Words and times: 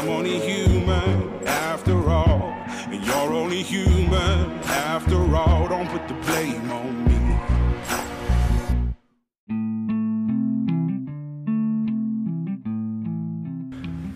I'm 0.00 0.08
only 0.08 0.40
human 0.40 1.44
after 1.46 2.08
all. 2.08 2.54
And 2.88 3.04
you're 3.04 3.34
only 3.34 3.62
human 3.62 4.50
after 4.64 5.18
all. 5.36 5.68
Don't 5.68 5.90
put 5.90 6.08
the 6.08 6.14
blame 6.14 6.70
on 6.70 7.04
me. 7.04 7.36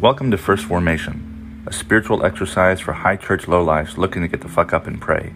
Welcome 0.00 0.30
to 0.30 0.38
First 0.38 0.64
Formation, 0.64 1.62
a 1.66 1.73
spiritual 1.74 2.24
exercise 2.24 2.80
for 2.80 2.95
high 2.95 3.16
church 3.16 3.42
lowlifes 3.42 3.98
looking 3.98 4.23
to 4.23 4.28
get 4.28 4.41
the 4.41 4.48
fuck 4.48 4.73
up 4.73 4.87
and 4.87 4.98
pray. 4.98 5.34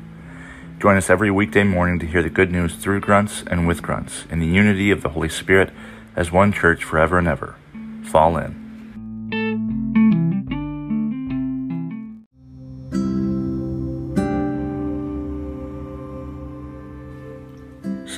Join 0.78 0.96
us 0.96 1.10
every 1.10 1.30
weekday 1.30 1.64
morning 1.64 1.98
to 1.98 2.06
hear 2.06 2.22
the 2.22 2.30
good 2.30 2.50
news 2.50 2.74
through 2.74 3.00
grunts 3.00 3.44
and 3.48 3.68
with 3.68 3.82
grunts 3.82 4.24
in 4.30 4.38
the 4.38 4.46
unity 4.46 4.90
of 4.90 5.02
the 5.02 5.10
Holy 5.10 5.28
Spirit 5.28 5.68
as 6.16 6.32
one 6.32 6.54
church 6.54 6.84
forever 6.84 7.18
and 7.18 7.28
ever. 7.28 7.56
Fall 8.02 8.38
in. 8.38 8.67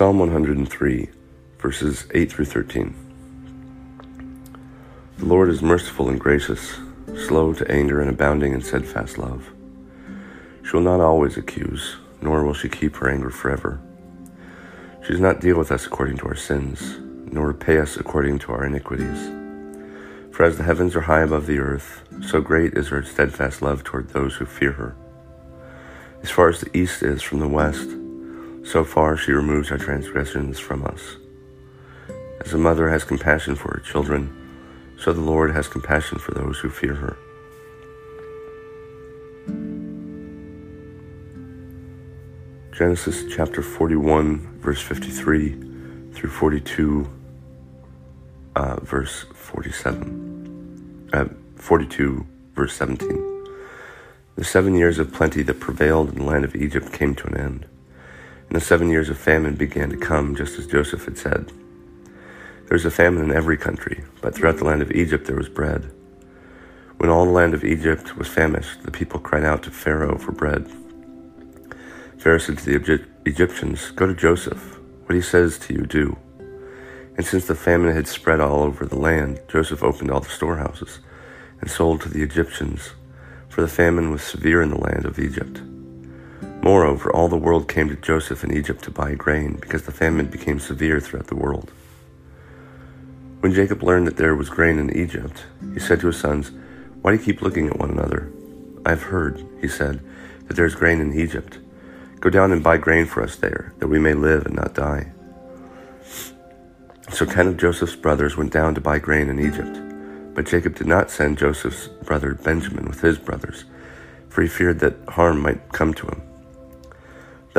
Psalm 0.00 0.18
103, 0.18 1.10
verses 1.58 2.06
8 2.14 2.32
through 2.32 2.46
13. 2.46 2.94
The 5.18 5.26
Lord 5.26 5.50
is 5.50 5.60
merciful 5.60 6.08
and 6.08 6.18
gracious, 6.18 6.78
slow 7.26 7.52
to 7.52 7.70
anger 7.70 8.00
and 8.00 8.08
abounding 8.08 8.54
in 8.54 8.62
steadfast 8.62 9.18
love. 9.18 9.50
She 10.64 10.70
will 10.72 10.80
not 10.80 11.02
always 11.02 11.36
accuse 11.36 11.98
nor 12.22 12.42
will 12.44 12.54
she 12.54 12.70
keep 12.70 12.96
her 12.96 13.10
anger 13.10 13.28
forever. 13.28 13.78
She 15.02 15.08
does 15.08 15.20
not 15.20 15.42
deal 15.42 15.58
with 15.58 15.70
us 15.70 15.84
according 15.84 16.16
to 16.16 16.28
our 16.28 16.34
sins, 16.34 16.96
nor 17.30 17.48
repay 17.48 17.78
us 17.78 17.98
according 17.98 18.38
to 18.38 18.52
our 18.52 18.64
iniquities. 18.64 19.28
For 20.34 20.44
as 20.44 20.56
the 20.56 20.64
heavens 20.64 20.96
are 20.96 21.02
high 21.02 21.24
above 21.24 21.44
the 21.44 21.58
earth, 21.58 22.04
so 22.22 22.40
great 22.40 22.72
is 22.72 22.88
her 22.88 23.02
steadfast 23.02 23.60
love 23.60 23.84
toward 23.84 24.08
those 24.08 24.36
who 24.36 24.46
fear 24.46 24.72
her. 24.72 24.96
As 26.22 26.30
far 26.30 26.48
as 26.48 26.62
the 26.62 26.74
east 26.74 27.02
is 27.02 27.20
from 27.20 27.40
the 27.40 27.46
west, 27.48 27.90
so 28.70 28.84
far 28.84 29.16
she 29.16 29.32
removes 29.32 29.72
our 29.72 29.78
transgressions 29.78 30.60
from 30.60 30.84
us. 30.86 31.16
As 32.44 32.54
a 32.54 32.58
mother 32.58 32.88
has 32.88 33.02
compassion 33.02 33.56
for 33.56 33.72
her 33.74 33.80
children, 33.80 34.30
so 34.96 35.12
the 35.12 35.20
Lord 35.20 35.52
has 35.52 35.66
compassion 35.66 36.18
for 36.18 36.32
those 36.32 36.58
who 36.58 36.70
fear 36.70 36.94
her. 36.94 37.16
Genesis 42.72 43.24
chapter 43.34 43.60
41, 43.60 44.60
verse 44.60 44.80
53 44.80 45.50
through 46.14 46.30
42, 46.30 47.10
uh, 48.54 48.76
verse 48.80 49.26
47. 49.34 51.10
Uh, 51.12 51.24
42, 51.56 52.24
verse 52.54 52.72
17. 52.74 53.48
The 54.36 54.44
seven 54.44 54.74
years 54.74 55.00
of 55.00 55.12
plenty 55.12 55.42
that 55.42 55.58
prevailed 55.58 56.10
in 56.10 56.20
the 56.20 56.24
land 56.24 56.44
of 56.44 56.54
Egypt 56.54 56.92
came 56.92 57.16
to 57.16 57.26
an 57.26 57.36
end, 57.36 57.66
and 58.50 58.60
the 58.60 58.64
seven 58.64 58.90
years 58.90 59.08
of 59.08 59.16
famine 59.16 59.54
began 59.54 59.90
to 59.90 59.96
come, 59.96 60.34
just 60.34 60.58
as 60.58 60.66
Joseph 60.66 61.04
had 61.04 61.16
said. 61.16 61.52
There 62.66 62.74
was 62.74 62.84
a 62.84 62.90
famine 62.90 63.22
in 63.22 63.30
every 63.30 63.56
country, 63.56 64.02
but 64.20 64.34
throughout 64.34 64.58
the 64.58 64.64
land 64.64 64.82
of 64.82 64.90
Egypt 64.90 65.28
there 65.28 65.36
was 65.36 65.48
bread. 65.48 65.92
When 66.96 67.10
all 67.10 67.26
the 67.26 67.30
land 67.30 67.54
of 67.54 67.64
Egypt 67.64 68.16
was 68.16 68.26
famished, 68.26 68.82
the 68.82 68.90
people 68.90 69.20
cried 69.20 69.44
out 69.44 69.62
to 69.62 69.70
Pharaoh 69.70 70.18
for 70.18 70.32
bread. 70.32 70.68
Pharaoh 72.18 72.38
said 72.38 72.58
to 72.58 72.64
the 72.64 73.06
Egyptians, 73.24 73.92
Go 73.92 74.08
to 74.08 74.14
Joseph. 74.14 74.78
What 75.06 75.14
he 75.14 75.22
says 75.22 75.56
to 75.60 75.72
you, 75.72 75.86
do. 75.86 76.18
And 77.16 77.24
since 77.24 77.46
the 77.46 77.54
famine 77.54 77.94
had 77.94 78.08
spread 78.08 78.40
all 78.40 78.64
over 78.64 78.84
the 78.84 78.98
land, 78.98 79.40
Joseph 79.46 79.84
opened 79.84 80.10
all 80.10 80.20
the 80.20 80.28
storehouses 80.28 80.98
and 81.60 81.70
sold 81.70 82.00
to 82.00 82.08
the 82.08 82.22
Egyptians, 82.22 82.94
for 83.48 83.60
the 83.60 83.68
famine 83.68 84.10
was 84.10 84.22
severe 84.22 84.60
in 84.60 84.70
the 84.70 84.80
land 84.80 85.04
of 85.04 85.20
Egypt. 85.20 85.62
Moreover, 86.62 87.10
all 87.10 87.28
the 87.28 87.36
world 87.36 87.68
came 87.68 87.88
to 87.88 87.96
Joseph 87.96 88.44
in 88.44 88.54
Egypt 88.54 88.84
to 88.84 88.90
buy 88.90 89.14
grain, 89.14 89.54
because 89.54 89.84
the 89.84 89.92
famine 89.92 90.26
became 90.26 90.60
severe 90.60 91.00
throughout 91.00 91.28
the 91.28 91.36
world. 91.36 91.72
When 93.40 93.54
Jacob 93.54 93.82
learned 93.82 94.06
that 94.06 94.18
there 94.18 94.34
was 94.34 94.50
grain 94.50 94.78
in 94.78 94.94
Egypt, 94.94 95.44
he 95.72 95.80
said 95.80 96.00
to 96.00 96.08
his 96.08 96.18
sons, 96.18 96.50
Why 97.00 97.12
do 97.12 97.16
you 97.16 97.24
keep 97.24 97.40
looking 97.40 97.66
at 97.68 97.78
one 97.78 97.90
another? 97.90 98.30
I 98.84 98.90
have 98.90 99.04
heard, 99.04 99.42
he 99.62 99.68
said, 99.68 100.02
that 100.46 100.54
there 100.56 100.66
is 100.66 100.74
grain 100.74 101.00
in 101.00 101.18
Egypt. 101.18 101.58
Go 102.20 102.28
down 102.28 102.52
and 102.52 102.62
buy 102.62 102.76
grain 102.76 103.06
for 103.06 103.22
us 103.22 103.36
there, 103.36 103.72
that 103.78 103.88
we 103.88 103.98
may 103.98 104.12
live 104.12 104.44
and 104.44 104.54
not 104.54 104.74
die. 104.74 105.12
So 107.10 107.24
ten 107.24 107.46
of 107.48 107.56
Joseph's 107.56 107.96
brothers 107.96 108.36
went 108.36 108.52
down 108.52 108.74
to 108.74 108.80
buy 108.82 108.98
grain 108.98 109.30
in 109.30 109.40
Egypt. 109.40 109.80
But 110.34 110.46
Jacob 110.46 110.76
did 110.76 110.86
not 110.86 111.10
send 111.10 111.38
Joseph's 111.38 111.88
brother 111.88 112.34
Benjamin 112.34 112.86
with 112.86 113.00
his 113.00 113.18
brothers, 113.18 113.64
for 114.28 114.42
he 114.42 114.48
feared 114.48 114.80
that 114.80 114.96
harm 115.08 115.40
might 115.40 115.72
come 115.72 115.94
to 115.94 116.06
him. 116.06 116.29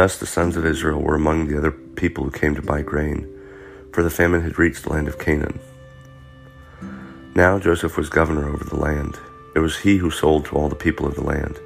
Thus 0.01 0.17
the 0.17 0.25
sons 0.25 0.57
of 0.57 0.65
Israel 0.65 0.99
were 0.99 1.13
among 1.13 1.45
the 1.45 1.55
other 1.59 1.69
people 1.69 2.23
who 2.23 2.31
came 2.31 2.55
to 2.55 2.61
buy 2.63 2.81
grain, 2.81 3.31
for 3.93 4.01
the 4.01 4.09
famine 4.09 4.41
had 4.41 4.57
reached 4.57 4.81
the 4.81 4.89
land 4.89 5.07
of 5.07 5.19
Canaan. 5.19 5.59
Now 7.35 7.59
Joseph 7.59 7.97
was 7.97 8.09
governor 8.09 8.49
over 8.49 8.63
the 8.63 8.79
land. 8.79 9.19
It 9.55 9.59
was 9.59 9.77
he 9.77 9.97
who 9.97 10.09
sold 10.09 10.45
to 10.45 10.55
all 10.55 10.69
the 10.69 10.75
people 10.75 11.05
of 11.05 11.13
the 11.13 11.23
land. 11.23 11.59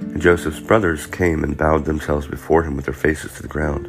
And 0.00 0.20
Joseph's 0.20 0.58
brothers 0.58 1.06
came 1.06 1.44
and 1.44 1.56
bowed 1.56 1.84
themselves 1.84 2.26
before 2.26 2.64
him 2.64 2.74
with 2.74 2.86
their 2.86 2.92
faces 2.92 3.34
to 3.34 3.42
the 3.42 3.46
ground. 3.46 3.86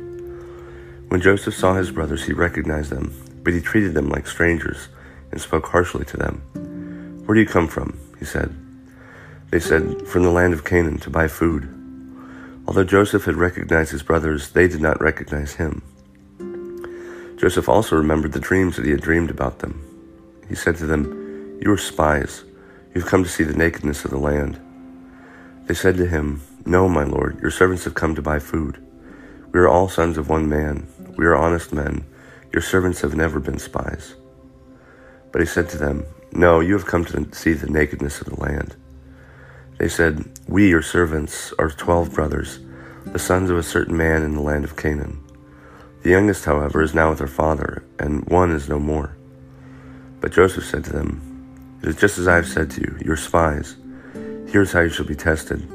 When 1.07 1.19
Joseph 1.19 1.55
saw 1.55 1.73
his 1.73 1.89
brothers, 1.89 2.23
he 2.23 2.33
recognized 2.33 2.91
them, 2.91 3.11
but 3.43 3.55
he 3.55 3.61
treated 3.61 3.95
them 3.95 4.09
like 4.09 4.27
strangers 4.27 4.89
and 5.31 5.41
spoke 5.41 5.65
harshly 5.65 6.05
to 6.05 6.17
them. 6.17 7.23
Where 7.25 7.33
do 7.33 7.41
you 7.41 7.47
come 7.47 7.67
from? 7.67 7.97
he 8.19 8.25
said. 8.25 8.55
They 9.49 9.59
said, 9.59 10.07
From 10.07 10.21
the 10.21 10.29
land 10.29 10.53
of 10.53 10.65
Canaan 10.65 10.99
to 10.99 11.09
buy 11.09 11.27
food. 11.27 11.80
Although 12.67 12.83
Joseph 12.83 13.25
had 13.25 13.35
recognized 13.35 13.91
his 13.91 14.03
brothers, 14.03 14.51
they 14.51 14.67
did 14.67 14.81
not 14.81 15.01
recognize 15.01 15.55
him. 15.55 15.81
Joseph 17.37 17.67
also 17.67 17.95
remembered 17.95 18.33
the 18.33 18.39
dreams 18.39 18.75
that 18.75 18.85
he 18.85 18.91
had 18.91 19.01
dreamed 19.01 19.31
about 19.31 19.59
them. 19.59 19.83
He 20.47 20.55
said 20.55 20.77
to 20.77 20.85
them, 20.85 21.59
You 21.61 21.71
are 21.71 21.77
spies. 21.77 22.43
You 22.93 23.01
have 23.01 23.09
come 23.09 23.23
to 23.23 23.29
see 23.29 23.43
the 23.43 23.57
nakedness 23.57 24.05
of 24.05 24.11
the 24.11 24.17
land. 24.17 24.59
They 25.65 25.73
said 25.73 25.97
to 25.97 26.05
him, 26.05 26.41
No, 26.65 26.87
my 26.87 27.03
lord, 27.03 27.39
your 27.41 27.51
servants 27.51 27.83
have 27.85 27.95
come 27.95 28.13
to 28.15 28.21
buy 28.21 28.39
food. 28.39 28.77
We 29.51 29.59
are 29.59 29.67
all 29.67 29.89
sons 29.89 30.17
of 30.17 30.29
one 30.29 30.47
man. 30.47 30.87
We 31.17 31.25
are 31.25 31.35
honest 31.35 31.73
men. 31.73 32.05
Your 32.53 32.61
servants 32.61 33.01
have 33.01 33.15
never 33.15 33.39
been 33.39 33.59
spies. 33.59 34.15
But 35.31 35.41
he 35.41 35.47
said 35.47 35.69
to 35.69 35.77
them, 35.77 36.05
No, 36.31 36.59
you 36.59 36.73
have 36.73 36.85
come 36.85 37.05
to 37.05 37.33
see 37.33 37.53
the 37.53 37.69
nakedness 37.69 38.21
of 38.21 38.27
the 38.27 38.39
land. 38.39 38.75
They 39.81 39.89
said, 39.89 40.29
We, 40.47 40.69
your 40.69 40.83
servants, 40.83 41.55
are 41.57 41.71
twelve 41.71 42.13
brothers, 42.13 42.59
the 43.07 43.17
sons 43.17 43.49
of 43.49 43.57
a 43.57 43.63
certain 43.63 43.97
man 43.97 44.21
in 44.21 44.35
the 44.35 44.41
land 44.41 44.63
of 44.63 44.77
Canaan. 44.77 45.19
The 46.03 46.11
youngest, 46.11 46.45
however, 46.45 46.83
is 46.83 46.93
now 46.93 47.09
with 47.09 47.17
her 47.17 47.25
father, 47.25 47.83
and 47.97 48.23
one 48.29 48.51
is 48.51 48.69
no 48.69 48.77
more. 48.77 49.17
But 50.19 50.33
Joseph 50.33 50.65
said 50.67 50.83
to 50.83 50.93
them, 50.93 51.79
It 51.81 51.89
is 51.89 51.95
just 51.95 52.19
as 52.19 52.27
I 52.27 52.35
have 52.35 52.47
said 52.47 52.69
to 52.69 52.81
you, 52.81 52.95
you 53.03 53.11
are 53.11 53.17
spies. 53.17 53.75
Here's 54.47 54.71
how 54.71 54.81
you 54.81 54.89
shall 54.89 55.07
be 55.07 55.15
tested. 55.15 55.67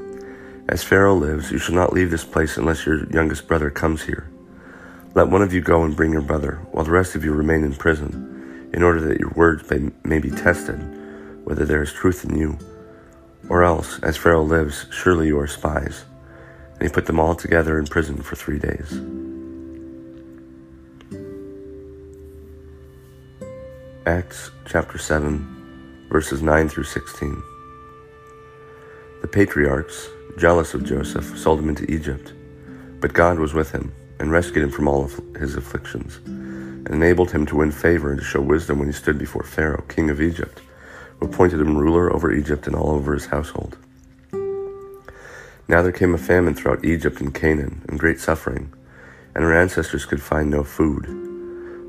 As 0.69 0.85
Pharaoh 0.85 1.17
lives, 1.17 1.51
you 1.51 1.59
shall 1.59 1.75
not 1.75 1.93
leave 1.93 2.13
this 2.13 2.25
place 2.25 2.59
unless 2.59 2.87
your 2.87 3.11
youngest 3.11 3.49
brother 3.49 3.71
comes 3.71 4.05
here. 4.05 4.31
Let 5.17 5.31
one 5.31 5.43
of 5.43 5.53
you 5.53 5.61
go 5.61 5.83
and 5.83 5.97
bring 5.97 6.13
your 6.13 6.23
brother, 6.23 6.61
while 6.71 6.85
the 6.85 6.93
rest 6.93 7.17
of 7.17 7.25
you 7.25 7.33
remain 7.33 7.65
in 7.65 7.75
prison, 7.75 8.71
in 8.73 8.85
order 8.85 9.01
that 9.01 9.19
your 9.19 9.33
words 9.35 9.69
may 10.05 10.21
be 10.21 10.31
tested, 10.31 10.79
whether 11.43 11.65
there 11.65 11.83
is 11.83 11.93
truth 11.93 12.25
in 12.25 12.39
you. 12.39 12.57
Or 13.49 13.63
else, 13.63 13.99
as 14.01 14.17
Pharaoh 14.17 14.43
lives, 14.43 14.87
surely 14.91 15.29
you 15.29 15.39
are 15.39 15.47
spies. 15.47 16.05
And 16.75 16.83
he 16.83 16.89
put 16.89 17.07
them 17.07 17.21
all 17.21 17.35
together 17.35 17.79
in 17.79 17.87
prison 17.87 18.21
for 18.23 18.37
three 18.37 18.59
days. 18.59 19.01
Acts 24.07 24.51
chapter 24.67 24.99
7, 24.99 26.07
verses 26.11 26.43
9 26.43 26.69
through 26.69 26.85
16. 26.85 27.43
The 29.23 29.29
patriarchs, 29.29 30.09
jealous 30.39 30.75
of 30.75 30.85
Joseph, 30.85 31.37
sold 31.39 31.61
him 31.61 31.69
into 31.69 31.91
Egypt. 31.91 32.33
But 33.01 33.13
God 33.13 33.39
was 33.39 33.55
with 33.55 33.73
him 33.73 33.93
and 34.19 34.31
rescued 34.31 34.65
him 34.65 34.71
from 34.71 34.89
all 34.89 35.05
of 35.05 35.21
his 35.39 35.57
afflictions, 35.57 36.21
and 36.27 36.89
enabled 36.89 37.31
him 37.31 37.47
to 37.47 37.57
win 37.57 37.71
favor 37.71 38.11
and 38.11 38.19
to 38.19 38.25
show 38.25 38.41
wisdom 38.41 38.79
when 38.79 38.89
he 38.89 38.93
stood 38.93 39.19
before 39.19 39.43
Pharaoh, 39.43 39.85
king 39.89 40.11
of 40.11 40.21
Egypt, 40.21 40.63
appointed 41.21 41.61
him 41.61 41.77
ruler 41.77 42.13
over 42.13 42.33
Egypt 42.33 42.67
and 42.67 42.77
all 42.77 42.91
over 42.91 43.15
his 43.15 43.27
household. 43.27 43.79
Now 45.69 45.83
there 45.83 45.93
came 45.93 46.15
a 46.15 46.19
famine 46.19 46.55
throughout 46.55 46.85
Egypt 46.85 47.21
and 47.21 47.35
Canaan, 47.35 47.85
and 47.89 47.99
great 47.99 48.21
suffering, 48.21 48.73
and 49.35 49.45
our 49.45 49.53
ancestors 49.53 50.05
could 50.05 50.23
find 50.23 50.49
no 50.49 50.63
food. 50.63 51.05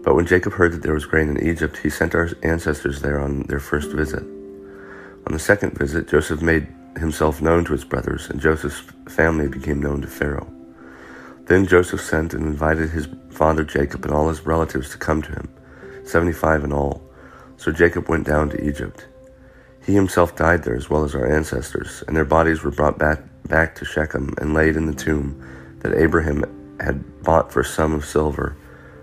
But 0.04 0.16
when 0.16 0.26
Jacob 0.26 0.54
heard 0.54 0.72
that 0.72 0.82
there 0.82 0.94
was 0.94 1.06
grain 1.06 1.30
in 1.30 1.48
Egypt, 1.48 1.78
he 1.78 1.90
sent 1.90 2.16
our 2.16 2.30
ancestors 2.42 3.02
there 3.02 3.20
on 3.20 3.44
their 3.44 3.60
first 3.60 3.92
visit. 3.92 4.24
On 4.24 5.34
the 5.34 5.40
second 5.40 5.78
visit, 5.78 6.08
Joseph 6.08 6.42
made 6.42 6.68
himself 6.98 7.42
known 7.42 7.66
to 7.66 7.74
his 7.74 7.84
brothers, 7.84 8.30
and 8.30 8.42
Joseph's 8.42 8.82
family 9.10 9.48
became 9.48 9.82
known 9.82 10.02
to 10.02 10.08
Pharaoh. 10.08 10.52
Then 11.46 11.68
Joseph 11.68 12.02
sent 12.02 12.34
and 12.34 12.46
invited 12.46 12.90
his 12.90 13.08
father 13.30 13.64
Jacob 13.64 14.04
and 14.06 14.14
all 14.14 14.30
his 14.30 14.46
relatives 14.46 14.90
to 14.92 14.98
come 14.98 15.22
to 15.22 15.32
him, 15.32 15.50
seventy 16.04 16.34
five 16.34 16.64
in 16.64 16.74
all. 16.74 17.02
So 17.58 17.72
Jacob 17.72 18.10
went 18.10 18.26
down 18.26 18.50
to 18.50 18.68
Egypt. 18.68 19.08
He 19.88 19.94
himself 19.94 20.36
died 20.36 20.64
there 20.64 20.76
as 20.76 20.90
well 20.90 21.06
as 21.06 21.16
our 21.16 21.26
ancestors, 21.26 22.04
and 22.06 22.16
their 22.16 22.26
bodies 22.26 22.62
were 22.62 22.72
brought 22.72 23.00
back, 23.00 23.22
back 23.48 23.74
to 23.76 23.86
Shechem 23.86 24.34
and 24.38 24.54
laid 24.54 24.76
in 24.76 24.86
the 24.86 24.94
tomb 24.94 25.42
that 25.80 25.94
Abraham 25.94 26.44
had 26.82 27.24
bought 27.24 27.54
for 27.54 27.62
a 27.62 27.66
sum 27.66 27.94
of 27.94 28.04
silver 28.04 28.58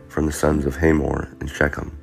from 0.08 0.26
the 0.26 0.32
sons 0.32 0.66
of 0.66 0.76
Hamor 0.76 1.34
in 1.40 1.46
Shechem. 1.46 1.96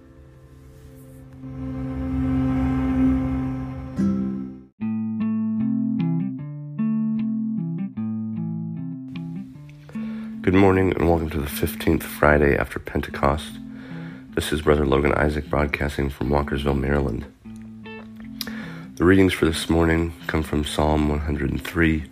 Good 10.41 10.55
morning 10.55 10.91
and 10.95 11.07
welcome 11.07 11.29
to 11.29 11.39
the 11.39 11.45
15th 11.45 12.01
Friday 12.01 12.57
after 12.57 12.79
Pentecost. 12.79 13.59
This 14.33 14.51
is 14.51 14.63
Brother 14.63 14.87
Logan 14.87 15.13
Isaac 15.13 15.51
broadcasting 15.51 16.09
from 16.09 16.29
Walkersville, 16.29 16.79
Maryland. 16.79 17.31
The 19.01 19.07
readings 19.07 19.33
for 19.33 19.45
this 19.45 19.67
morning 19.67 20.13
come 20.27 20.43
from 20.43 20.63
Psalm 20.63 21.09
103, 21.09 22.03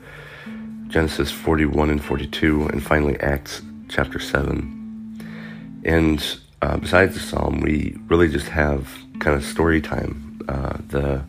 Genesis 0.88 1.30
41 1.30 1.92
and 1.92 2.04
42, 2.04 2.66
and 2.66 2.82
finally 2.82 3.16
Acts 3.20 3.62
chapter 3.90 4.18
7. 4.18 5.84
And 5.86 6.38
uh, 6.64 6.78
besides 6.78 7.14
the 7.14 7.20
psalm, 7.20 7.60
we 7.60 7.96
really 8.08 8.28
just 8.28 8.48
have 8.48 8.92
kind 9.20 9.36
of 9.36 9.46
story 9.46 9.82
time. 9.82 10.42
Uh, 10.50 10.78
the 10.88 11.24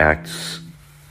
Acts 0.00 0.60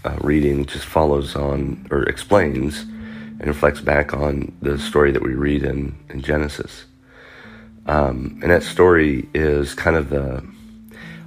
uh, 0.03 0.18
reading 0.21 0.65
just 0.65 0.85
follows 0.85 1.35
on 1.35 1.85
or 1.91 2.01
explains 2.09 2.80
and 2.80 3.45
reflects 3.45 3.80
back 3.80 4.12
on 4.12 4.57
the 4.59 4.80
story 4.80 5.12
that 5.12 5.21
we 5.21 5.35
read 5.35 5.62
in, 5.62 5.95
in 6.09 6.23
Genesis. 6.23 6.85
Um, 7.85 8.39
and 8.41 8.50
that 8.50 8.63
story 8.63 9.30
is 9.35 9.75
kind 9.75 9.95
of 9.95 10.09
the, 10.09 10.44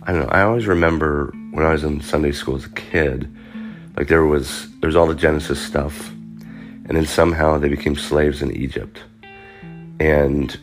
I 0.03 0.13
don't 0.13 0.23
know, 0.23 0.33
I 0.33 0.43
always 0.43 0.67
remember 0.67 1.33
when 1.51 1.65
I 1.65 1.73
was 1.73 1.85
in 1.85 2.01
Sunday 2.01 2.33
school 2.33 2.57
as 2.57 2.67
a 2.67 2.71
kid, 2.71 3.35
like 3.97 4.09
there 4.09 4.25
was, 4.25 4.69
there's 4.81 4.97
all 4.97 5.07
the 5.07 5.15
Genesis 5.15 5.61
stuff, 5.61 6.11
and 6.11 6.97
then 6.97 7.07
somehow 7.07 7.59
they 7.59 7.69
became 7.69 7.97
slaves 7.97 8.43
in 8.43 8.51
Egypt. 8.53 9.01
And 9.99 10.59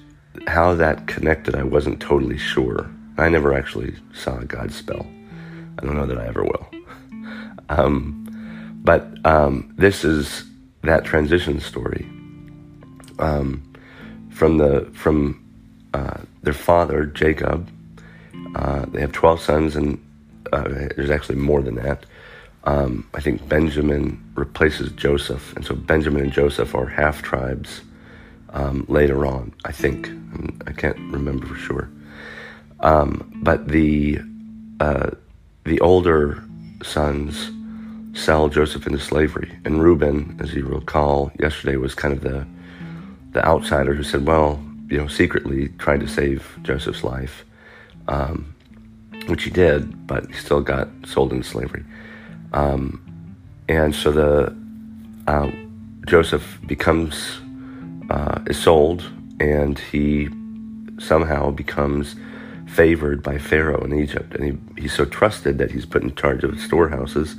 how 0.47 0.73
that 0.73 1.07
connected, 1.07 1.55
I 1.55 1.63
wasn't 1.63 1.99
totally 1.99 2.37
sure. 2.37 2.89
I 3.17 3.29
never 3.29 3.53
actually 3.53 3.95
saw 4.13 4.39
a 4.39 4.45
Godspell. 4.45 5.05
I 5.79 5.85
don't 5.85 5.95
know 5.95 6.05
that 6.05 6.17
I 6.17 6.27
ever 6.27 6.43
will. 6.43 6.67
Um, 7.69 8.79
but 8.81 9.05
um, 9.25 9.73
this 9.77 10.05
is 10.05 10.45
that 10.83 11.03
transition 11.03 11.59
story 11.59 12.07
um, 13.19 13.61
from 14.29 14.57
the 14.57 14.89
from 14.93 15.43
uh, 15.93 16.21
their 16.43 16.53
father 16.53 17.05
Jacob. 17.05 17.69
Uh, 18.55 18.85
they 18.85 19.01
have 19.01 19.11
twelve 19.11 19.41
sons, 19.41 19.75
and 19.75 20.01
uh, 20.53 20.89
there's 20.95 21.09
actually 21.09 21.37
more 21.37 21.61
than 21.61 21.75
that. 21.75 22.05
Um, 22.63 23.07
I 23.13 23.21
think 23.21 23.47
Benjamin 23.47 24.21
replaces 24.35 24.91
Joseph, 24.91 25.55
and 25.55 25.65
so 25.65 25.73
Benjamin 25.73 26.23
and 26.23 26.31
Joseph 26.31 26.75
are 26.75 26.85
half 26.85 27.21
tribes 27.21 27.81
um, 28.49 28.85
later 28.89 29.25
on. 29.25 29.53
I 29.65 29.71
think 29.71 30.09
I 30.67 30.73
can't 30.73 30.97
remember 31.11 31.47
for 31.47 31.55
sure, 31.55 31.89
um, 32.81 33.31
but 33.41 33.69
the 33.69 34.19
uh, 34.79 35.11
the 35.63 35.79
older 35.79 36.43
sons 36.83 37.51
sell 38.13 38.49
Joseph 38.49 38.85
into 38.87 38.99
slavery. 38.99 39.51
And 39.63 39.81
Reuben, 39.81 40.37
as 40.41 40.53
you 40.53 40.65
recall 40.65 41.31
yesterday, 41.39 41.77
was 41.77 41.95
kind 41.95 42.13
of 42.13 42.21
the 42.21 42.45
the 43.31 43.45
outsider 43.45 43.93
who 43.93 44.03
said, 44.03 44.25
"Well, 44.25 44.59
you 44.89 44.97
know, 44.97 45.07
secretly 45.07 45.69
tried 45.77 46.01
to 46.01 46.07
save 46.07 46.57
Joseph's 46.63 47.03
life," 47.03 47.45
um, 48.07 48.55
which 49.27 49.43
he 49.43 49.49
did, 49.49 50.07
but 50.07 50.25
he 50.27 50.33
still 50.33 50.61
got 50.61 50.87
sold 51.05 51.31
into 51.31 51.47
slavery. 51.47 51.83
Um, 52.53 53.03
and 53.67 53.93
so 53.93 54.11
the 54.11 54.55
uh, 55.27 55.51
Joseph 56.05 56.59
becomes 56.65 57.39
uh, 58.09 58.39
is 58.47 58.57
sold, 58.57 59.03
and 59.39 59.77
he 59.77 60.29
somehow 60.99 61.51
becomes 61.51 62.15
favored 62.67 63.21
by 63.23 63.37
Pharaoh 63.37 63.83
in 63.83 63.93
Egypt, 63.93 64.33
and 64.35 64.43
he, 64.75 64.81
he's 64.81 64.93
so 64.93 65.05
trusted 65.05 65.57
that 65.57 65.71
he's 65.71 65.85
put 65.85 66.03
in 66.03 66.15
charge 66.15 66.43
of 66.43 66.59
storehouses 66.59 67.35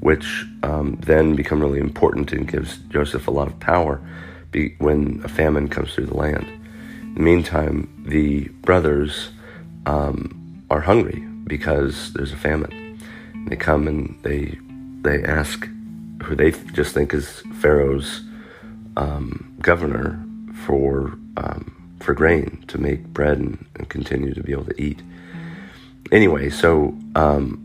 which 0.00 0.46
um, 0.62 0.96
then 1.02 1.34
become 1.34 1.60
really 1.60 1.80
important 1.80 2.32
and 2.32 2.50
gives 2.50 2.78
Joseph 2.88 3.26
a 3.26 3.30
lot 3.30 3.48
of 3.48 3.58
power 3.60 4.00
be, 4.50 4.74
when 4.78 5.20
a 5.24 5.28
famine 5.28 5.68
comes 5.68 5.94
through 5.94 6.06
the 6.06 6.16
land. 6.16 6.46
In 7.02 7.14
the 7.14 7.20
meantime, 7.20 8.04
the 8.06 8.48
brothers 8.62 9.30
um, 9.86 10.37
are 10.70 10.80
hungry 10.80 11.20
because 11.46 12.12
there's 12.12 12.32
a 12.32 12.36
famine. 12.36 12.98
And 13.32 13.48
they 13.48 13.56
come 13.56 13.88
and 13.88 14.18
they 14.22 14.58
they 15.02 15.24
ask 15.24 15.68
who 16.22 16.34
they 16.34 16.50
just 16.72 16.92
think 16.92 17.14
is 17.14 17.42
Pharaoh's 17.60 18.22
um, 18.96 19.56
governor 19.60 20.22
for 20.66 21.18
um, 21.36 21.96
for 22.00 22.14
grain 22.14 22.64
to 22.68 22.78
make 22.78 23.02
bread 23.08 23.38
and, 23.38 23.64
and, 23.76 23.88
continue 23.88 24.34
to 24.34 24.42
be 24.42 24.52
able 24.52 24.64
to 24.64 24.80
eat. 24.80 25.00
Anyway, 26.10 26.50
so 26.50 26.96
um, 27.14 27.64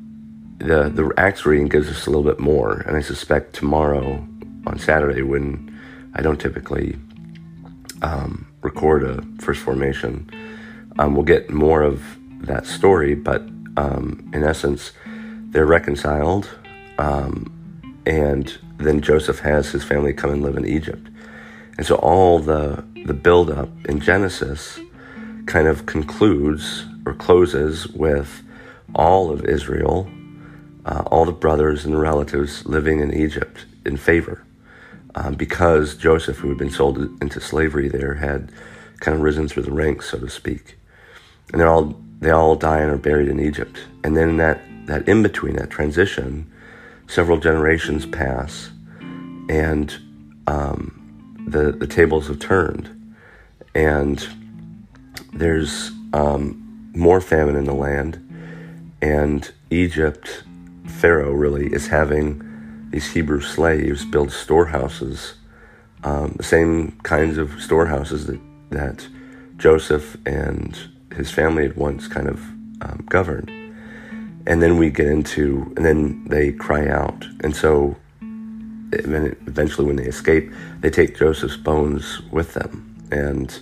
the 0.60 0.90
the 0.90 1.12
Acts 1.18 1.46
reading 1.46 1.68
gives 1.68 1.90
us 1.90 2.06
a 2.06 2.10
little 2.10 2.24
bit 2.24 2.40
more, 2.40 2.84
and 2.88 2.96
I 2.96 3.02
suspect 3.02 3.54
tomorrow 3.54 4.26
on 4.68 4.80
Saturday, 4.80 5.22
when 5.22 5.70
I 6.14 6.22
don't 6.22 6.40
typically 6.40 6.98
um, 8.02 8.48
record 8.62 9.04
a 9.04 9.22
first 9.40 9.62
formation, 9.62 10.30
um, 11.00 11.16
we'll 11.16 11.26
get 11.26 11.50
more 11.50 11.82
of 11.82 12.02
that 12.44 12.66
story. 12.66 13.16
But 13.16 13.42
um, 13.78 14.30
in 14.34 14.44
essence, 14.44 14.92
they're 15.50 15.66
reconciled, 15.66 16.50
um, 16.98 17.52
and 18.06 18.58
then 18.78 19.02
Joseph 19.02 19.40
has 19.40 19.72
his 19.72 19.84
family 19.84 20.14
come 20.14 20.32
and 20.32 20.42
live 20.42 20.58
in 20.58 20.66
Egypt, 20.66 21.08
and 21.78 21.86
so 21.86 21.96
all 21.96 22.40
the 22.40 22.84
the 23.06 23.14
build 23.14 23.50
up 23.50 23.70
in 23.86 24.00
Genesis 24.00 24.80
kind 25.46 25.68
of 25.68 25.86
concludes 25.86 26.86
or 27.06 27.14
closes 27.14 27.88
with 27.90 28.44
all 28.96 29.30
of 29.30 29.44
Israel 29.46 30.08
uh, 30.86 31.04
all 31.08 31.26
the 31.26 31.32
brothers 31.32 31.86
and 31.86 32.00
relatives 32.00 32.66
living 32.66 33.00
in 33.00 33.14
Egypt 33.14 33.66
in 33.86 33.98
favor 33.98 34.44
um, 35.16 35.36
because 35.36 35.96
Joseph, 35.96 36.38
who 36.38 36.50
had 36.50 36.58
been 36.58 36.72
sold 36.72 36.98
into 37.22 37.40
slavery 37.40 37.88
there, 37.88 38.16
had 38.16 38.52
kind 39.00 39.16
of 39.16 39.22
risen 39.22 39.48
through 39.48 39.64
the 39.64 39.72
ranks, 39.72 40.10
so 40.10 40.20
to 40.20 40.30
speak. 40.30 40.78
And 41.52 41.60
they're 41.60 41.70
all 41.70 41.96
they 42.20 42.32
all 42.32 42.56
die 42.56 42.80
and 42.80 42.92
are 42.92 42.98
buried 42.98 43.28
in 43.28 43.40
Egypt. 43.40 43.80
And 44.04 44.16
then 44.16 44.38
that 44.38 44.62
that 44.86 45.08
in 45.08 45.24
between 45.24 45.56
that 45.56 45.70
transition, 45.70 46.52
several 47.08 47.38
generations 47.38 48.06
pass, 48.06 48.72
and 49.50 49.96
um, 50.48 51.46
the 51.48 51.72
the 51.72 51.88
tables 51.88 52.28
have 52.28 52.40
turned, 52.40 53.16
and 53.76 54.28
there's 55.34 55.92
um, 56.14 56.92
more 56.96 57.22
famine 57.22 57.56
in 57.56 57.66
the 57.66 57.74
land, 57.74 58.20
and 59.02 59.52
Egypt 59.70 60.44
Pharaoh 60.86 61.34
really 61.34 61.68
is 61.74 61.88
having 61.88 62.42
these 62.92 63.12
Hebrew 63.12 63.42
slaves 63.42 64.06
build 64.06 64.32
storehouses, 64.32 65.34
um, 66.04 66.36
the 66.38 66.44
same 66.44 66.92
kinds 67.04 67.38
of 67.38 67.60
storehouses 67.60 68.28
that, 68.28 68.40
that 68.70 69.08
Joseph 69.58 70.16
and 70.26 70.78
his 71.16 71.32
family 71.32 71.64
had 71.64 71.76
once 71.76 72.08
kind 72.08 72.28
of 72.28 72.40
um, 72.82 73.06
governed. 73.10 73.50
And 74.46 74.62
then 74.62 74.78
we 74.78 74.90
get 74.90 75.08
into, 75.08 75.74
and 75.78 75.86
then 75.86 76.26
they 76.26 76.52
cry 76.52 76.88
out. 76.88 77.26
And 77.44 77.56
so 77.56 77.96
eventually, 78.92 79.88
when 79.88 79.96
they 79.96 80.06
escape, 80.06 80.52
they 80.82 80.90
take 80.90 81.18
Joseph's 81.18 81.58
bones 81.58 82.22
with 82.32 82.54
them 82.54 83.08
and 83.12 83.58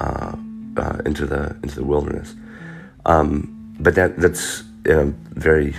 uh, 0.00 0.36
uh, 0.76 0.98
into 1.06 1.26
the 1.26 1.56
into 1.62 1.76
the 1.76 1.84
wilderness. 1.84 2.34
Um, 3.06 3.74
but 3.80 3.94
that 3.94 4.18
that's 4.18 4.64
in 4.84 4.98
a 4.98 5.04
very 5.38 5.74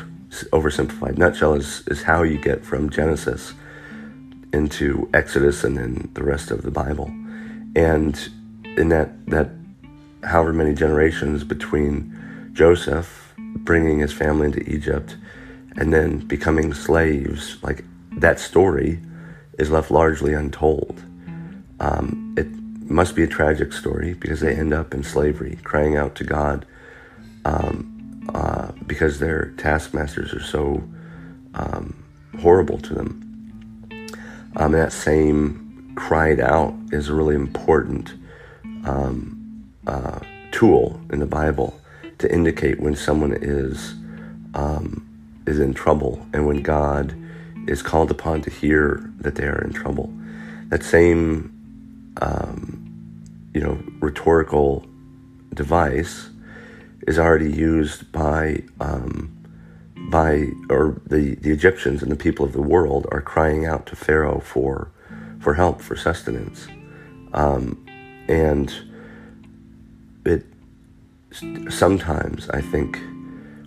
oversimplified 0.52 1.18
nutshell 1.18 1.54
is, 1.54 1.84
is 1.88 2.02
how 2.02 2.24
you 2.24 2.38
get 2.38 2.66
from 2.66 2.90
Genesis 2.90 3.54
into 4.52 5.10
Exodus 5.14 5.64
and 5.64 5.78
then 5.78 6.10
the 6.14 6.24
rest 6.24 6.52
of 6.52 6.64
the 6.64 6.72
Bible. 6.72 7.08
And 7.76 8.18
in 8.78 8.90
that, 8.90 9.26
that 9.28 9.50
however 10.24 10.54
many 10.54 10.74
generations 10.74 11.44
between 11.44 12.52
Joseph 12.54 13.34
bringing 13.38 14.00
his 14.00 14.14
family 14.14 14.48
into 14.48 14.70
Egypt 14.70 15.18
and 15.78 15.94
then 15.94 16.20
becoming 16.20 16.74
slaves, 16.74 17.58
like 17.64 17.84
that 18.18 18.40
story 18.40 19.00
is 19.58 19.72
left 19.72 19.92
largely 19.92 20.34
untold. 20.34 21.04
Um, 21.80 22.36
it 22.38 22.48
must 22.90 23.16
be 23.16 23.24
a 23.24 23.28
tragic 23.28 23.74
story 23.74 24.14
because 24.14 24.40
they 24.40 24.54
end 24.54 24.74
up 24.74 24.94
in 24.94 25.04
slavery, 25.04 25.58
crying 25.64 25.98
out 25.98 26.16
to 26.16 26.24
God 26.24 26.66
um, 27.46 28.22
uh, 28.34 28.72
because 28.86 29.20
their 29.20 29.52
taskmasters 29.58 30.34
are 30.34 30.44
so 30.44 30.84
um, 31.56 32.04
horrible 32.40 32.78
to 32.80 32.94
them. 32.94 33.20
Um, 34.56 34.72
that 34.74 34.94
same 34.94 35.94
cried 35.96 36.40
out 36.40 36.76
is 36.92 37.10
really 37.10 37.36
important 37.36 38.14
um, 38.86 39.43
uh, 39.88 40.20
tool 40.52 41.00
in 41.12 41.20
the 41.20 41.26
Bible 41.26 41.80
to 42.20 42.32
indicate 42.32 42.80
when 42.80 42.96
someone 42.96 43.34
is 43.42 43.96
um, 44.54 45.10
is 45.46 45.60
in 45.60 45.74
trouble 45.74 46.26
and 46.34 46.46
when 46.46 46.62
God 46.62 47.16
is 47.68 47.82
called 47.82 48.12
upon 48.12 48.42
to 48.42 48.50
hear 48.50 49.10
that 49.20 49.36
they 49.36 49.46
are 49.46 49.62
in 49.62 49.74
trouble. 49.74 50.14
That 50.70 50.84
same, 50.84 51.52
um, 52.22 53.50
you 53.54 53.62
know, 53.62 53.82
rhetorical 54.00 54.86
device 55.54 56.30
is 57.08 57.20
already 57.20 57.52
used 57.52 58.12
by 58.12 58.64
um, 58.80 59.30
by 60.10 60.48
or 60.70 61.02
the, 61.08 61.36
the 61.36 61.52
Egyptians 61.52 62.02
and 62.02 62.12
the 62.12 62.16
people 62.16 62.46
of 62.46 62.54
the 62.54 62.62
world 62.62 63.08
are 63.12 63.22
crying 63.22 63.66
out 63.66 63.86
to 63.88 63.96
Pharaoh 63.96 64.40
for 64.40 64.92
for 65.40 65.54
help 65.54 65.82
for 65.82 65.96
sustenance, 65.96 66.68
um, 67.34 67.86
and 68.28 68.74
sometimes 71.70 72.50
I 72.50 72.62
think 72.62 73.00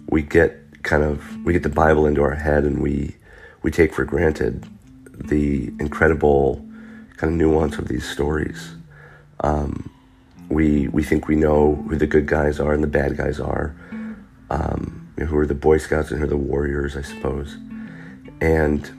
we 0.09 0.23
get 0.23 0.83
kind 0.83 1.03
of 1.03 1.45
we 1.45 1.53
get 1.53 1.63
the 1.63 1.69
Bible 1.69 2.07
into 2.07 2.23
our 2.23 2.35
head 2.35 2.65
and 2.65 2.81
we 2.81 3.17
we 3.63 3.71
take 3.71 3.93
for 3.93 4.05
granted 4.05 4.67
the 5.11 5.69
incredible 5.81 6.65
kind 7.17 7.33
of 7.33 7.39
nuance 7.39 7.79
of 7.79 7.89
these 7.89 8.09
stories. 8.09 8.75
Um, 9.41 9.91
we 10.49 10.89
we 10.89 11.03
think 11.03 11.27
we 11.27 11.37
know 11.37 11.75
who 11.89 11.97
the 11.97 12.07
good 12.07 12.27
guys 12.27 12.61
are 12.61 12.73
and 12.73 12.83
the 12.83 12.89
bad 12.89 13.17
guys 13.17 13.41
are, 13.41 13.75
um, 14.51 15.09
you 15.17 15.25
know, 15.25 15.31
who 15.31 15.37
are 15.39 15.47
the 15.47 15.55
Boy 15.55 15.79
Scouts 15.79 16.11
and 16.11 16.21
who 16.21 16.27
are 16.27 16.29
the 16.29 16.37
warriors, 16.37 16.97
I 16.97 17.03
suppose, 17.03 17.57
and 18.41 18.91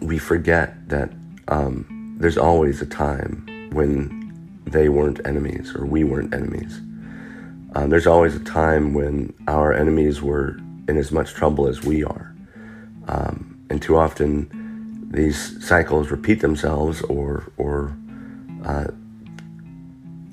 we 0.00 0.18
forget 0.18 0.88
that 0.88 1.10
um, 1.48 2.16
there's 2.18 2.38
always 2.38 2.80
a 2.80 2.86
time 2.86 3.70
when 3.72 4.60
they 4.64 4.88
weren't 4.88 5.20
enemies 5.26 5.74
or 5.74 5.84
we 5.84 6.04
weren't 6.04 6.32
enemies. 6.32 6.80
Um, 7.74 7.90
there's 7.90 8.06
always 8.06 8.36
a 8.36 8.40
time 8.40 8.94
when 8.94 9.34
our 9.48 9.72
enemies 9.72 10.22
were 10.22 10.56
in 10.88 10.96
as 10.96 11.10
much 11.10 11.34
trouble 11.34 11.66
as 11.66 11.82
we 11.82 12.04
are. 12.04 12.34
Um, 13.08 13.66
and 13.68 13.82
too 13.82 13.96
often, 13.96 15.08
these 15.10 15.64
cycles 15.66 16.10
repeat 16.10 16.40
themselves, 16.40 17.02
or, 17.02 17.52
or 17.56 17.96
uh, 18.64 18.86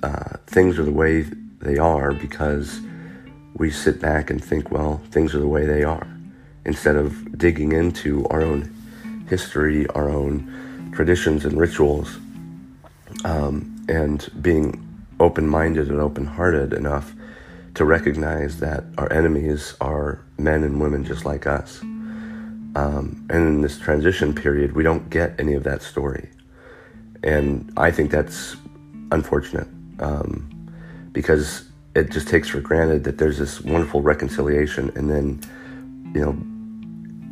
uh, 0.03 0.37
things 0.45 0.77
are 0.77 0.83
the 0.83 0.91
way 0.91 1.21
they 1.59 1.77
are 1.77 2.13
because 2.13 2.79
we 3.55 3.71
sit 3.71 3.99
back 3.99 4.29
and 4.29 4.43
think, 4.43 4.71
well, 4.71 5.01
things 5.09 5.33
are 5.33 5.39
the 5.39 5.47
way 5.47 5.65
they 5.65 5.83
are, 5.83 6.07
instead 6.65 6.95
of 6.95 7.37
digging 7.37 7.71
into 7.71 8.27
our 8.27 8.41
own 8.41 8.73
history, 9.27 9.87
our 9.89 10.09
own 10.09 10.91
traditions 10.93 11.45
and 11.45 11.59
rituals, 11.59 12.17
um, 13.25 13.83
and 13.89 14.29
being 14.41 14.87
open 15.19 15.47
minded 15.47 15.89
and 15.89 15.99
open 15.99 16.25
hearted 16.25 16.73
enough 16.73 17.13
to 17.75 17.85
recognize 17.85 18.59
that 18.59 18.83
our 18.97 19.11
enemies 19.11 19.75
are 19.81 20.23
men 20.37 20.63
and 20.63 20.79
women 20.79 21.03
just 21.05 21.25
like 21.25 21.47
us. 21.47 21.81
Um, 22.73 23.25
and 23.29 23.47
in 23.47 23.61
this 23.61 23.77
transition 23.77 24.33
period, 24.33 24.73
we 24.73 24.83
don't 24.83 25.09
get 25.09 25.39
any 25.39 25.53
of 25.53 25.63
that 25.63 25.81
story. 25.81 26.29
And 27.23 27.71
I 27.77 27.91
think 27.91 28.11
that's 28.11 28.55
unfortunate 29.11 29.67
um, 29.99 30.49
because 31.11 31.65
it 31.95 32.11
just 32.11 32.27
takes 32.27 32.47
for 32.47 32.61
granted 32.61 33.03
that 33.03 33.17
there's 33.17 33.37
this 33.37 33.61
wonderful 33.61 34.01
reconciliation. 34.01 34.91
And 34.95 35.09
then, 35.09 35.41
you 36.15 36.21
know, 36.21 36.37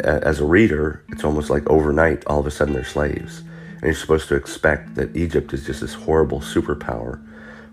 as 0.03 0.39
a 0.39 0.45
reader, 0.45 1.03
it's 1.09 1.23
almost 1.23 1.49
like 1.49 1.69
overnight, 1.69 2.25
all 2.25 2.39
of 2.39 2.47
a 2.47 2.51
sudden 2.51 2.73
they're 2.73 2.83
slaves. 2.83 3.39
And 3.75 3.83
you're 3.83 3.93
supposed 3.93 4.27
to 4.29 4.35
expect 4.35 4.95
that 4.95 5.15
Egypt 5.15 5.53
is 5.53 5.65
just 5.65 5.81
this 5.81 5.93
horrible 5.93 6.41
superpower, 6.41 7.25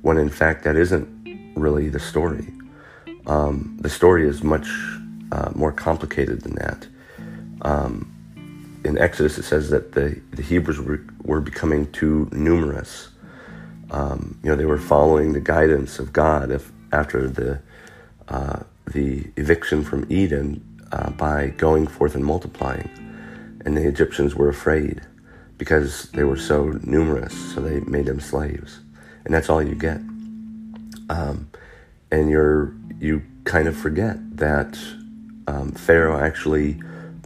when 0.02 0.18
in 0.18 0.28
fact 0.28 0.62
that 0.64 0.76
isn't 0.76 1.08
really 1.56 1.88
the 1.88 1.98
story. 1.98 2.52
Um, 3.26 3.76
the 3.80 3.90
story 3.90 4.28
is 4.28 4.42
much 4.42 4.68
uh, 5.32 5.50
more 5.54 5.72
complicated 5.72 6.42
than 6.42 6.54
that. 6.56 6.86
Um, 7.62 8.12
in 8.84 8.98
Exodus, 8.98 9.36
it 9.38 9.42
says 9.42 9.70
that 9.70 9.92
the, 9.92 10.20
the 10.32 10.42
Hebrews 10.42 10.80
were, 10.80 11.04
were 11.22 11.40
becoming 11.40 11.90
too 11.90 12.28
numerous. 12.32 13.08
Um, 13.90 14.38
you 14.42 14.50
know, 14.50 14.56
they 14.56 14.64
were 14.64 14.78
following 14.78 15.32
the 15.32 15.40
guidance 15.40 15.98
of 15.98 16.12
God 16.12 16.50
if, 16.50 16.70
after 16.92 17.28
the, 17.28 17.60
uh, 18.28 18.60
the 18.86 19.26
eviction 19.36 19.82
from 19.84 20.06
Eden 20.08 20.62
uh, 20.92 21.10
by 21.10 21.48
going 21.56 21.86
forth 21.86 22.14
and 22.14 22.24
multiplying. 22.24 22.88
And 23.64 23.76
the 23.76 23.86
Egyptians 23.86 24.36
were 24.36 24.48
afraid 24.48 25.00
because 25.58 26.10
they 26.10 26.22
were 26.22 26.36
so 26.36 26.78
numerous, 26.82 27.34
so 27.54 27.60
they 27.60 27.80
made 27.80 28.06
them 28.06 28.20
slaves. 28.20 28.80
And 29.24 29.34
that's 29.34 29.50
all 29.50 29.62
you 29.62 29.74
get. 29.74 29.96
Um, 31.08 31.50
and 32.10 32.30
you're 32.30 32.74
you 32.98 33.22
kind 33.44 33.68
of 33.68 33.76
forget 33.76 34.16
that 34.36 34.78
um, 35.46 35.72
Pharaoh 35.72 36.18
actually 36.18 36.80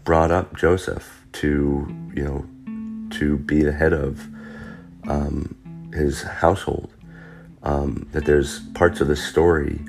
brought 0.05 0.31
up 0.31 0.57
Joseph 0.57 1.25
to, 1.33 1.87
you 2.15 2.25
know, 2.25 3.09
to 3.19 3.39
be 3.39 3.63
the 3.63 3.73
head 3.73 3.93
of 3.93 4.27
um, 5.09 5.91
his 5.95 6.23
household. 6.23 6.91
Um, 7.63 8.09
that 8.13 8.25
there's 8.25 8.61
parts 8.71 9.03
of 9.03 9.09
the 9.09 9.17
story 9.17 9.81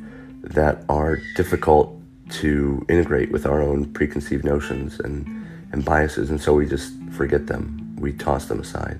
that 0.44 0.84
are 0.90 1.22
difficult 1.38 1.98
to 2.32 2.86
integrate 2.90 3.32
with 3.32 3.46
our 3.46 3.62
own 3.62 3.94
preconceived 3.94 4.44
notions 4.44 5.00
and, 5.00 5.26
and 5.72 5.86
biases, 5.86 6.30
and 6.30 6.42
so 6.42 6.54
we 6.54 6.66
just 6.66 6.94
forget 7.12 7.48
them. 7.48 7.96
We 7.98 8.12
toss 8.12 8.46
them 8.46 8.60
aside. 8.60 9.00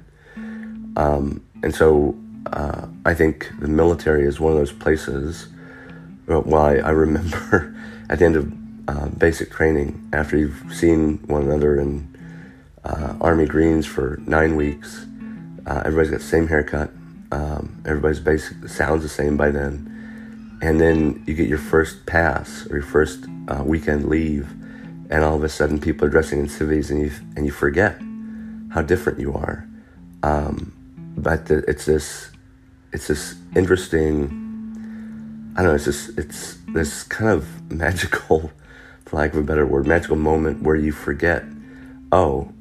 Um, 0.96 1.44
and 1.64 1.76
so 1.76 2.16
uh, 2.54 2.88
I 3.06 3.14
think 3.14 3.52
the 3.60 3.68
military 3.68 4.26
is 4.26 4.40
one 4.40 4.54
of 4.54 4.58
those 4.58 4.72
places 4.72 5.51
I, 6.32 6.78
I 6.78 6.92
remember 6.92 7.76
at 8.10 8.20
the 8.20 8.26
end 8.26 8.36
of 8.36 8.54
uh, 8.88 9.08
basic 9.10 9.52
training, 9.52 10.10
after 10.14 10.38
you've 10.38 10.74
seen 10.74 11.18
one 11.28 11.44
another 11.44 11.80
in 11.80 12.08
uh, 12.84 13.16
Army 13.22 13.46
Greens 13.46 13.86
for 13.86 14.20
nine 14.26 14.56
weeks, 14.56 15.06
uh, 15.66 15.84
everybody's 15.86 16.12
got 16.12 16.20
the 16.20 16.26
same 16.26 16.48
haircut. 16.48 16.92
Um, 17.32 17.82
everybody's 17.86 18.20
basic 18.20 18.68
sounds 18.68 19.04
the 19.04 19.10
same 19.10 19.38
by 19.38 19.52
then, 19.52 20.60
and 20.62 20.82
then 20.82 21.24
you 21.26 21.34
get 21.34 21.48
your 21.48 21.58
first 21.58 22.06
pass 22.06 22.68
or 22.70 22.78
your 22.78 22.86
first 22.86 23.26
uh, 23.48 23.64
weekend 23.64 24.10
leave, 24.10 24.50
and 25.10 25.24
all 25.24 25.36
of 25.36 25.44
a 25.44 25.50
sudden 25.50 25.80
people 25.80 26.06
are 26.06 26.10
dressing 26.10 26.40
in 26.40 26.50
civvies, 26.50 26.92
and 26.92 27.02
you 27.02 27.12
and 27.38 27.46
you 27.46 27.52
forget 27.52 28.02
how 28.72 28.82
different 28.82 29.20
you 29.20 29.34
are. 29.34 29.68
Um, 30.24 30.74
but 31.16 31.46
the, 31.46 31.60
it's 31.68 31.86
this 31.86 32.32
it's 32.92 33.08
this 33.08 33.36
interesting 33.56 34.41
I 35.56 35.64
don't 35.64 35.72
know, 35.72 35.76
it's 35.76 35.86
just, 35.86 36.18
it's 36.18 36.58
this 36.74 37.04
kind 37.04 37.30
of 37.30 37.72
magical, 37.72 38.52
for 39.06 39.18
lack 39.18 39.34
of 39.34 39.40
a 39.40 39.44
better 39.44 39.66
word, 39.66 39.86
magical 39.86 40.16
moment 40.16 40.64
where 40.64 40.76
you 40.76 40.92
forget, 40.92 41.44
oh, 42.12 42.52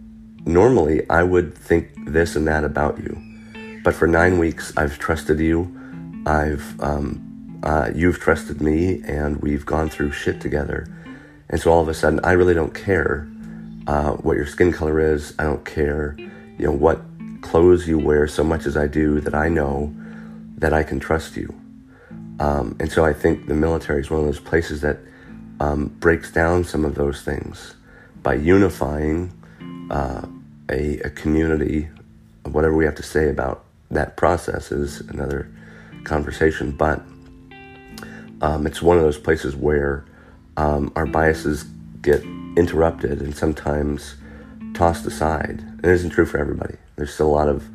normally 0.45 1.09
I 1.09 1.23
would 1.23 1.55
think 1.55 1.91
this 2.07 2.35
and 2.35 2.47
that 2.49 2.65
about 2.65 2.99
you. 2.99 3.21
But 3.85 3.95
for 3.95 4.07
nine 4.07 4.39
weeks, 4.39 4.73
I've 4.77 4.99
trusted 4.99 5.39
you. 5.39 5.75
I've, 6.27 6.81
um, 6.81 7.61
uh, 7.63 7.91
you've 7.95 8.19
trusted 8.19 8.61
me, 8.61 9.03
and 9.05 9.37
we've 9.41 9.65
gone 9.65 9.89
through 9.89 10.13
shit 10.13 10.41
together. 10.41 10.87
And 11.49 11.61
so 11.61 11.73
all 11.73 11.81
of 11.81 11.89
a 11.89 11.95
sudden, 11.95 12.21
I 12.25 12.33
really 12.33 12.55
don't 12.55 12.75
care 12.75 13.29
uh, 13.87 14.13
what 14.13 14.37
your 14.37 14.47
skin 14.47 14.73
color 14.73 15.01
is. 15.01 15.35
I 15.39 15.45
don't 15.45 15.65
care, 15.65 16.17
you 16.19 16.67
know, 16.67 16.73
what 16.73 17.01
clothes 17.41 17.89
you 17.89 17.99
wear 17.99 18.27
so 18.29 18.45
much 18.45 18.67
as 18.67 18.77
I 18.77 18.87
do 18.87 19.21
that 19.21 19.35
I 19.35 19.49
know 19.49 19.95
that 20.59 20.73
I 20.73 20.83
can 20.83 21.01
trust 21.01 21.37
you. 21.37 21.55
Um, 22.41 22.75
and 22.81 22.91
so 22.91 23.05
I 23.05 23.13
think 23.13 23.47
the 23.47 23.55
military 23.55 24.01
is 24.01 24.11
one 24.11 24.21
of 24.21 24.27
those 24.27 24.41
places 24.41 24.81
that 24.81 24.99
um, 25.61 25.89
breaks 26.01 26.33
down 26.33 26.65
some 26.65 26.87
of 26.87 26.95
those 26.95 27.21
things 27.21 27.75
by 28.23 28.35
unifying 28.35 29.31
uh, 29.91 30.27
a, 30.71 30.99
a, 31.01 31.11
community. 31.11 31.89
Whatever 32.45 32.75
we 32.75 32.87
have 32.87 32.95
to 32.95 33.03
say 33.03 33.29
about 33.29 33.65
that 33.91 34.17
process 34.17 34.73
is 34.73 35.01
another 35.03 35.51
conversation, 36.05 36.73
but 36.73 37.03
um, 38.41 38.67
it's 38.67 38.81
one 38.81 38.97
of 38.97 39.03
those 39.03 39.19
places 39.19 39.55
where 39.55 40.07
um, 40.57 40.91
our 40.97 41.07
biases 41.07 41.65
get 42.01 42.23
interrupted 42.57 43.21
and 43.21 43.37
sometimes 43.37 44.15
tossed 44.73 45.05
aside. 45.05 45.63
It 45.83 45.91
isn't 45.91 46.11
true 46.11 46.25
for 46.25 46.39
everybody. 46.39 46.77
There's 46.97 47.13
still 47.13 47.29
a 47.29 47.37
lot 47.37 47.49
of 47.49 47.69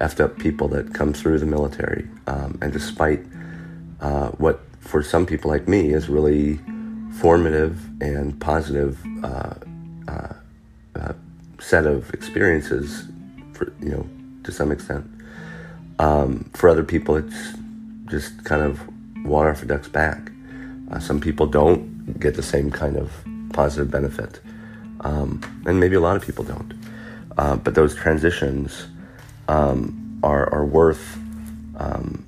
effed 0.00 0.20
up 0.20 0.38
people 0.38 0.68
that 0.68 0.94
come 0.94 1.12
through 1.12 1.40
the 1.40 1.46
military, 1.46 2.08
um, 2.28 2.58
and 2.62 2.72
despite 2.72 3.24
uh, 4.02 4.28
what 4.32 4.60
for 4.80 5.02
some 5.02 5.24
people 5.24 5.50
like 5.50 5.66
me 5.68 5.92
is 5.92 6.08
really 6.08 6.60
formative 7.18 7.78
and 8.02 8.38
positive 8.40 8.98
uh, 9.24 9.54
uh, 10.08 10.32
uh, 10.96 11.12
set 11.60 11.86
of 11.86 12.12
experiences 12.12 13.04
for 13.52 13.72
you 13.80 13.90
know 13.90 14.06
to 14.44 14.52
some 14.52 14.70
extent. 14.70 15.06
Um, 15.98 16.50
for 16.54 16.68
other 16.68 16.82
people 16.82 17.16
it's 17.16 17.54
just 18.06 18.44
kind 18.44 18.62
of 18.62 18.80
water 19.24 19.50
a 19.50 19.66
duck's 19.66 19.88
back. 19.88 20.30
Uh, 20.90 20.98
some 20.98 21.20
people 21.20 21.46
don't 21.46 22.18
get 22.20 22.34
the 22.34 22.42
same 22.42 22.70
kind 22.70 22.96
of 22.96 23.10
positive 23.52 23.90
benefit. 23.90 24.40
Um, 25.00 25.40
and 25.66 25.80
maybe 25.80 25.96
a 25.96 26.00
lot 26.00 26.16
of 26.16 26.22
people 26.22 26.44
don't. 26.44 26.74
Uh, 27.38 27.56
but 27.56 27.74
those 27.74 27.94
transitions 27.94 28.86
um, 29.48 30.20
are, 30.22 30.52
are 30.52 30.64
worth 30.64 31.16
um, 31.78 32.24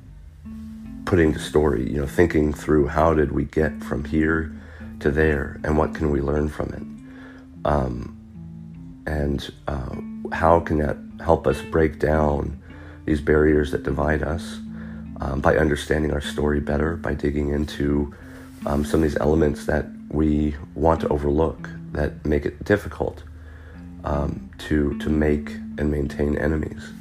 putting 1.04 1.32
the 1.32 1.38
story, 1.38 1.88
you 1.90 1.98
know, 1.98 2.06
thinking 2.06 2.52
through 2.52 2.88
how 2.88 3.14
did 3.14 3.32
we 3.32 3.44
get 3.44 3.82
from 3.82 4.04
here 4.04 4.54
to 5.00 5.10
there 5.10 5.60
and 5.64 5.76
what 5.76 5.94
can 5.94 6.10
we 6.10 6.20
learn 6.20 6.48
from 6.48 6.68
it. 6.72 7.68
Um, 7.68 8.16
and 9.06 9.52
uh, 9.68 9.96
how 10.32 10.60
can 10.60 10.78
that 10.78 10.96
help 11.22 11.46
us 11.46 11.60
break 11.60 11.98
down 11.98 12.60
these 13.04 13.20
barriers 13.20 13.70
that 13.72 13.82
divide 13.82 14.22
us 14.22 14.60
um, 15.20 15.40
by 15.40 15.56
understanding 15.56 16.12
our 16.12 16.20
story 16.20 16.60
better, 16.60 16.96
by 16.96 17.14
digging 17.14 17.50
into 17.50 18.14
um, 18.66 18.84
some 18.84 19.02
of 19.02 19.10
these 19.10 19.18
elements 19.18 19.66
that 19.66 19.86
we 20.08 20.54
want 20.74 21.00
to 21.00 21.08
overlook 21.08 21.68
that 21.92 22.24
make 22.24 22.46
it 22.46 22.64
difficult 22.64 23.22
um, 24.04 24.50
to, 24.58 24.98
to 24.98 25.10
make 25.10 25.50
and 25.78 25.90
maintain 25.90 26.36
enemies. 26.38 26.92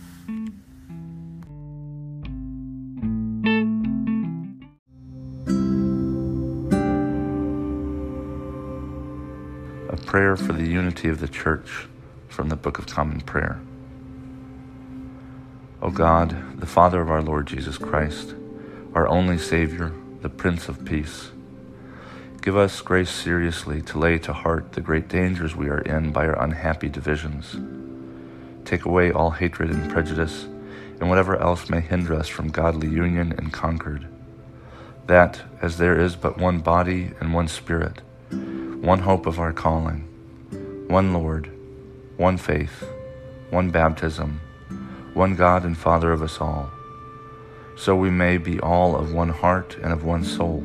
Prayer 10.14 10.38
for 10.38 10.54
the 10.54 10.70
unity 10.70 11.10
of 11.10 11.20
the 11.20 11.28
Church 11.28 11.88
from 12.28 12.48
the 12.48 12.56
Book 12.56 12.78
of 12.78 12.86
Common 12.86 13.20
Prayer. 13.22 13.60
O 15.82 15.90
God, 15.90 16.60
the 16.60 16.68
Father 16.68 17.02
of 17.02 17.10
our 17.10 17.24
Lord 17.24 17.48
Jesus 17.48 17.80
Christ, 17.80 18.36
our 18.94 19.08
only 19.08 19.40
Savior, 19.40 19.92
the 20.22 20.30
Prince 20.30 20.70
of 20.70 20.86
Peace, 20.86 21.32
give 22.44 22.56
us 22.56 22.80
grace 22.82 23.10
seriously 23.10 23.82
to 23.82 23.98
lay 23.98 24.20
to 24.20 24.34
heart 24.34 24.74
the 24.74 24.82
great 24.82 25.08
dangers 25.08 25.56
we 25.56 25.68
are 25.68 25.82
in 25.82 26.12
by 26.12 26.28
our 26.28 26.40
unhappy 26.44 26.90
divisions. 26.90 27.58
Take 28.66 28.86
away 28.86 29.12
all 29.12 29.32
hatred 29.32 29.72
and 29.72 29.92
prejudice 29.92 30.44
and 31.00 31.10
whatever 31.10 31.38
else 31.38 31.72
may 31.72 31.82
hinder 31.82 32.14
us 32.14 32.28
from 32.28 32.50
godly 32.50 32.88
union 32.88 33.34
and 33.36 33.52
concord. 33.52 34.08
That, 35.08 35.42
as 35.60 35.80
there 35.80 36.00
is 36.00 36.16
but 36.16 36.38
one 36.38 36.60
body 36.60 37.14
and 37.20 37.34
one 37.34 37.48
Spirit, 37.48 38.04
one 38.84 39.00
hope 39.00 39.26
of 39.26 39.40
our 39.40 39.54
calling, 39.54 40.02
one 40.90 41.14
Lord, 41.14 41.50
one 42.18 42.38
faith, 42.38 42.84
one 43.50 43.70
baptism, 43.70 44.42
one 45.14 45.38
God 45.38 45.64
and 45.64 45.78
Father 45.78 46.12
of 46.12 46.22
us 46.22 46.42
all, 46.42 46.70
so 47.78 47.96
we 47.96 48.10
may 48.10 48.38
be 48.38 48.60
all 48.60 48.98
of 48.98 49.14
one 49.14 49.30
heart 49.30 49.78
and 49.82 49.94
of 49.94 50.04
one 50.04 50.26
soul, 50.26 50.62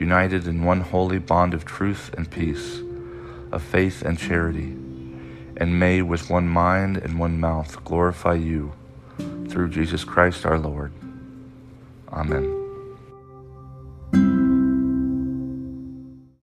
united 0.00 0.48
in 0.48 0.64
one 0.64 0.80
holy 0.80 1.20
bond 1.20 1.54
of 1.54 1.64
truth 1.64 2.12
and 2.18 2.28
peace, 2.28 2.80
of 3.52 3.62
faith 3.62 4.02
and 4.02 4.18
charity, 4.18 4.74
and 5.56 5.78
may 5.78 6.02
with 6.02 6.28
one 6.28 6.48
mind 6.48 6.96
and 6.96 7.20
one 7.20 7.38
mouth 7.38 7.84
glorify 7.84 8.34
you 8.34 8.72
through 9.48 9.68
Jesus 9.68 10.02
Christ 10.02 10.44
our 10.44 10.58
Lord. 10.58 10.90
Amen. 12.12 12.57